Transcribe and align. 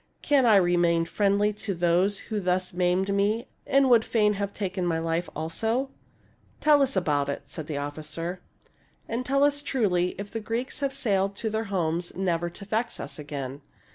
Can 0.23 0.47
I 0.47 0.55
remain 0.55 1.05
friendly 1.05 1.53
to 1.53 1.75
those 1.75 2.17
who 2.33 2.39
thus 2.39 2.73
maimed 2.73 3.13
me 3.13 3.45
and 3.67 3.87
would 3.87 4.03
fain 4.03 4.33
have 4.33 4.51
taken 4.51 4.83
my 4.83 4.97
life 4.97 5.29
also 5.35 5.91
}""Tell 6.59 6.81
us 6.81 6.95
about 6.95 7.29
it," 7.29 7.43
said 7.45 7.67
the 7.67 7.77
officer;" 7.77 8.41
and 9.07 9.23
tell 9.23 9.43
us 9.43 9.61
truly 9.61 10.15
if 10.17 10.31
the 10.31 10.39
Greeks 10.39 10.79
have 10.79 10.91
sailed 10.91 11.35
to 11.35 11.51
their 11.51 11.65
homes 11.65 12.15
never 12.15 12.49
to 12.49 12.65
vex 12.65 12.99
us 12.99 13.19
again." 13.19 13.61